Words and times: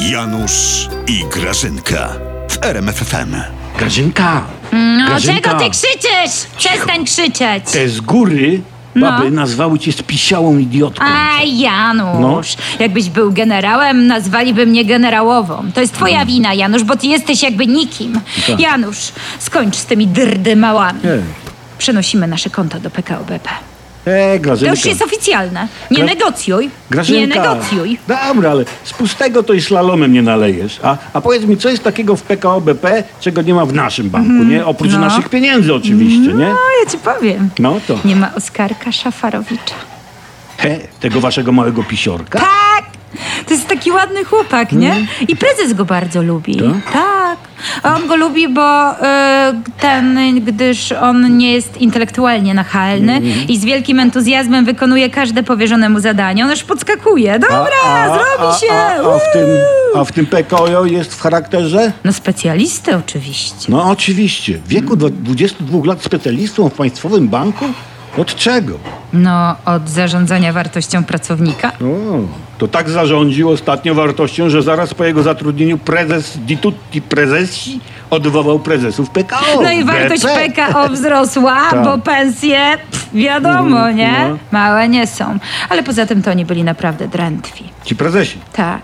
Janusz 0.00 0.88
i 1.06 1.24
Grażynka 1.32 2.08
w 2.48 2.64
RMFFM. 2.64 3.34
Grażynka! 3.78 4.42
No 4.72 5.06
Grażynka, 5.06 5.50
czego 5.50 5.64
ty 5.64 5.70
krzyczysz? 5.70 6.46
Przestań 6.58 7.04
krzyczeć. 7.04 7.64
Te 7.72 7.88
z 7.88 8.00
góry 8.00 8.60
baby 8.96 9.30
nazwały 9.30 9.78
cię 9.78 9.92
spisiałą 9.92 10.58
idiotką. 10.58 11.04
Aj, 11.04 11.58
Janusz. 11.58 12.20
No. 12.20 12.40
Jakbyś 12.78 13.08
był 13.10 13.32
generałem, 13.32 14.06
nazwaliby 14.06 14.66
mnie 14.66 14.84
generałową. 14.84 15.64
To 15.74 15.80
jest 15.80 15.92
twoja 15.94 16.26
wina, 16.26 16.54
Janusz, 16.54 16.84
bo 16.84 16.96
ty 16.96 17.06
jesteś 17.06 17.42
jakby 17.42 17.66
nikim. 17.66 18.20
tak. 18.46 18.60
Janusz, 18.60 19.12
skończ 19.38 19.76
z 19.76 19.86
tymi 19.86 20.06
drdymałami. 20.06 21.00
Ej, 21.04 21.20
Przenosimy 21.78 22.26
nasze 22.26 22.50
konto 22.50 22.80
do 22.80 22.90
PKO 22.90 23.24
BP. 23.24 23.50
To 24.04 24.10
Grażynka. 24.40 24.74
już 24.74 24.84
jest 24.84 25.02
oficjalne. 25.02 25.68
Nie 25.90 25.98
Gra- 25.98 26.06
negocjuj. 26.06 26.64
Nie 26.64 26.70
Grażynka. 26.90 27.42
negocjuj. 27.42 27.98
Dobra, 28.08 28.50
ale 28.50 28.64
z 28.84 28.92
pustego 28.92 29.42
to 29.42 29.52
i 29.52 29.60
slalomem 29.60 30.12
nie 30.12 30.22
nalejesz. 30.22 30.80
A, 30.82 30.96
a 31.12 31.20
powiedz 31.20 31.44
mi, 31.44 31.56
co 31.56 31.68
jest 31.68 31.84
takiego 31.84 32.16
w 32.16 32.22
PKO 32.22 32.60
BP, 32.60 33.04
czego 33.20 33.42
nie 33.42 33.54
ma 33.54 33.66
w 33.66 33.72
naszym 33.72 34.10
banku, 34.10 34.32
nie? 34.44 34.66
Oprócz 34.66 34.92
no. 34.92 34.98
naszych 34.98 35.28
pieniędzy 35.28 35.74
oczywiście, 35.74 36.28
nie? 36.32 36.46
No, 36.46 36.56
ja 36.84 36.90
ci 36.90 36.98
powiem. 36.98 37.50
No 37.58 37.76
to. 37.86 37.98
Nie 38.04 38.16
ma 38.16 38.34
Oskarka 38.34 38.92
Szafarowicza. 38.92 39.74
He, 40.58 40.78
tego 41.00 41.20
waszego 41.20 41.52
małego 41.52 41.82
pisiorka? 41.84 42.38
Tak! 42.38 42.84
To 43.46 43.54
jest 43.54 43.68
taki 43.68 43.90
ładny 43.90 44.24
chłopak, 44.24 44.72
nie? 44.72 45.06
I 45.28 45.36
prezes 45.36 45.72
go 45.72 45.84
bardzo 45.84 46.22
lubi. 46.22 46.60
Mm. 46.60 46.80
Tak? 46.92 47.11
Tak. 47.36 47.82
A 47.82 47.96
on 47.96 48.06
go 48.06 48.16
lubi, 48.16 48.48
bo 48.48 48.92
y, 48.92 48.96
ten, 49.80 50.18
gdyż 50.44 50.92
on 50.92 51.36
nie 51.38 51.52
jest 51.52 51.76
intelektualnie 51.80 52.54
nachalny 52.54 53.12
Mm. 53.12 53.48
i 53.48 53.58
z 53.58 53.64
wielkim 53.64 54.00
entuzjazmem 54.00 54.64
wykonuje 54.64 55.10
każde 55.10 55.42
powierzone 55.42 55.88
mu 55.88 56.00
zadanie. 56.00 56.44
On 56.44 56.50
aż 56.50 56.64
podskakuje. 56.64 57.38
Dobra, 57.38 57.70
zrobi 58.06 58.60
się! 58.60 58.72
A, 58.72 58.86
a, 58.96 59.14
a, 59.14 59.18
w 59.18 59.32
tym, 59.32 59.46
a 59.96 60.04
w 60.04 60.12
tym 60.12 60.26
PKO 60.26 60.86
jest 60.86 61.14
w 61.14 61.20
charakterze? 61.20 61.92
No 62.04 62.12
specjalisty 62.12 62.96
oczywiście. 62.96 63.66
No 63.68 63.90
oczywiście. 63.90 64.58
W 64.58 64.68
wieku 64.68 64.96
dwa- 64.96 65.10
22 65.10 65.78
lat 65.86 66.02
specjalistą 66.02 66.68
w 66.68 66.74
państwowym 66.74 67.28
banku? 67.28 67.64
Od 68.18 68.34
czego? 68.34 68.72
No, 69.12 69.56
od 69.64 69.88
zarządzania 69.88 70.52
wartością 70.52 71.04
pracownika. 71.04 71.68
O, 71.68 72.18
to 72.58 72.68
tak 72.68 72.90
zarządził 72.90 73.50
ostatnio 73.50 73.94
wartością, 73.94 74.50
że 74.50 74.62
zaraz 74.62 74.94
po 74.94 75.04
jego 75.04 75.22
zatrudnieniu 75.22 75.78
prezes 75.78 76.38
di 76.38 76.56
tutti 76.58 77.02
prezesi 77.02 77.80
odwołał 78.10 78.58
prezesów 78.58 79.10
PKO. 79.10 79.62
No 79.62 79.72
i 79.72 79.84
wartość 79.84 80.22
BP. 80.22 80.50
PKO 80.50 80.88
wzrosła, 80.88 81.56
Tak. 81.70 81.84
bo 81.84 81.98
pensje, 81.98 82.58
pff, 82.90 83.08
wiadomo, 83.14 83.76
Mhm, 83.78 83.96
nie? 83.96 84.26
no. 84.28 84.38
Małe 84.52 84.88
nie 84.88 85.06
są. 85.06 85.38
Ale 85.68 85.82
poza 85.82 86.06
tym 86.06 86.22
to 86.22 86.30
oni 86.30 86.44
byli 86.44 86.64
naprawdę 86.64 87.08
drętwi. 87.08 87.64
Ci 87.84 87.96
prezesi. 87.96 88.38
Tak. 88.52 88.80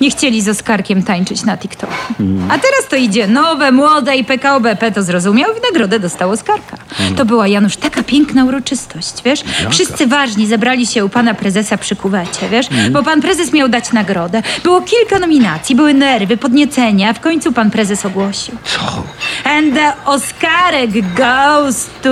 Nie 0.00 0.10
chcieli 0.10 0.42
z 0.42 0.48
Oskarkiem 0.48 1.02
tańczyć 1.02 1.44
na 1.44 1.56
TikToku. 1.56 1.92
Mhm. 2.20 2.50
A 2.50 2.58
teraz 2.58 2.88
to 2.90 2.96
idzie 2.96 3.26
nowe, 3.26 3.72
młode 3.72 4.16
i 4.16 4.24
PKO 4.24 4.60
BP 4.60 4.92
to 4.92 5.02
zrozumiał 5.02 5.50
i 5.50 5.72
nagrodę 5.72 6.00
dostał 6.00 6.30
Oskarka. 6.30 6.76
To 7.16 7.24
była, 7.24 7.46
Janusz, 7.48 7.76
taka 7.76 8.02
piękna 8.02 8.44
uroczystość, 8.44 9.14
wiesz? 9.24 9.40
Wszyscy 9.70 10.06
ważni 10.06 10.46
zebrali 10.46 10.86
się 10.86 11.04
u 11.04 11.08
pana 11.08 11.34
prezesa 11.34 11.76
przy 11.78 11.96
kuwecie, 11.96 12.48
wiesz? 12.48 12.70
Mhm. 12.70 12.92
Bo 12.92 13.02
pan 13.02 13.20
prezes 13.20 13.52
miał 13.52 13.68
dać 13.68 13.92
nagrodę. 13.92 14.42
Było 14.62 14.80
kilka 14.82 15.18
nominacji, 15.18 15.76
były 15.76 15.94
nerwy, 15.94 16.36
podniecenia, 16.36 17.10
a 17.10 17.12
w 17.12 17.20
końcu 17.20 17.52
pan 17.52 17.70
prezes 17.70 18.06
ogłosił. 18.06 18.54
Co? 18.64 19.02
And 19.44 19.74
the 19.74 19.92
Oskarek 20.04 20.90
goes 21.14 21.86
to 22.02 22.10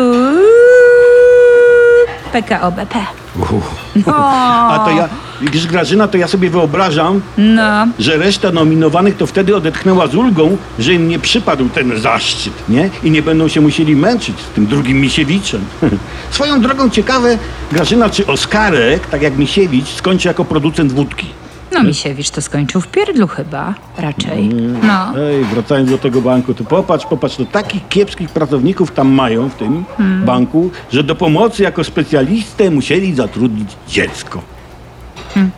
PKO 2.33 2.73
BP. 2.73 2.99
Uff. 3.37 3.53
A 4.07 4.83
to 4.85 4.91
ja, 4.91 5.09
widzisz 5.41 5.67
Grażyna, 5.67 6.09
to 6.09 6.19
ja 6.19 6.29
sobie 6.29 6.51
wyobrażam, 6.51 7.21
No. 7.39 7.87
że 7.99 8.17
reszta 8.17 8.53
nominowanych 8.53 9.17
to 9.17 9.27
wtedy 9.27 9.57
odetchnęła 9.57 10.07
z 10.07 10.15
ulgą, 10.15 10.57
że 10.79 10.95
im 10.95 11.09
nie 11.09 11.19
przypadł 11.19 11.69
ten 11.69 12.01
zaszczyt, 12.01 12.53
nie? 12.69 12.91
I 13.05 13.11
nie 13.11 13.23
będą 13.23 13.49
się 13.49 13.61
musieli 13.61 13.97
męczyć 13.97 14.41
z 14.41 14.49
tym 14.55 14.67
drugim 14.67 15.01
Misiewiczem. 15.01 15.61
Swoją 16.31 16.61
drogą 16.61 16.91
ciekawe, 16.91 17.39
Grażyna, 17.73 18.11
czy 18.11 18.27
Oskarek, 18.27 19.07
tak 19.07 19.23
jak 19.23 19.37
Misiewicz, 19.39 19.89
skończy 19.89 20.29
jako 20.29 20.45
producent 20.45 20.93
wódki? 20.93 21.27
No 21.73 21.83
Misiewicz 21.83 22.31
to 22.31 22.43
skończył 22.43 22.81
w 22.81 22.89
pierdlu 22.89 23.27
chyba, 23.27 23.75
raczej. 23.99 24.49
No. 24.83 25.19
Ej, 25.21 25.45
wracając 25.45 25.91
do 25.91 25.99
tego 25.99 26.21
banku, 26.21 26.55
to 26.55 26.65
popatrz, 26.65 27.07
popatrz, 27.07 27.37
to 27.37 27.45
takich 27.45 27.89
kiepskich 27.89 28.31
pracowników 28.31 28.91
tam 28.91 29.09
mają 29.09 29.49
w 29.49 29.55
tym 29.55 29.85
banku, 30.25 30.71
że 30.93 31.03
do 31.05 31.15
pomocy 31.15 31.63
jako 31.63 31.85
specjalistę 31.85 32.71
musieli 32.71 33.15
zatrudnić 33.15 33.69
dziecko. 33.89 34.43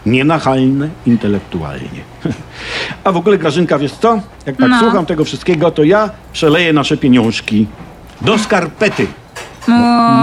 Nienachalne 0.06 0.88
intelektualnie. 1.06 2.00
A 3.04 3.12
w 3.12 3.16
ogóle, 3.16 3.38
Grażynka, 3.38 3.78
wiesz 3.78 3.92
co? 3.92 4.20
Jak 4.46 4.56
tak 4.56 4.68
No. 4.70 4.78
słucham 4.80 5.06
tego 5.06 5.24
wszystkiego, 5.24 5.70
to 5.70 5.84
ja 5.84 6.10
przeleję 6.32 6.72
nasze 6.72 6.96
pieniążki 6.96 7.66
do 8.20 8.38
skarpety 8.38 9.06
O, 9.68 9.72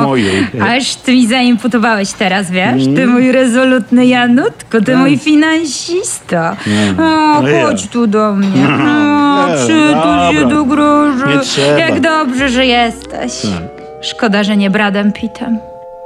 mojej. 0.03 0.47
Aż 0.61 0.95
ty 0.95 1.11
mi 1.11 1.27
zaimputowałeś 1.27 2.11
teraz, 2.11 2.51
wiesz? 2.51 2.83
Ty 2.95 3.07
mój 3.07 3.31
rezolutny 3.31 4.05
Janutko, 4.05 4.81
ty 4.81 4.97
mój 4.97 5.17
finansista. 5.17 6.55
O, 6.99 7.41
No 7.41 7.67
chodź 7.67 7.87
tu 7.87 8.07
do 8.07 8.33
mnie. 8.33 8.67
O, 9.37 9.47
Nie, 9.49 9.55
przytul 9.55 10.39
się 10.41 10.47
do 10.47 11.41
trzeba. 11.41 11.77
Jak 11.79 11.99
dobrze, 11.99 12.49
że 12.49 12.65
jesteś. 12.65 13.41
Tak. 13.41 13.61
Szkoda, 14.01 14.43
że 14.43 14.57
nie 14.57 14.69
Bradem 14.69 15.11
Pittem. 15.11 15.59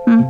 Hm? 0.05 0.23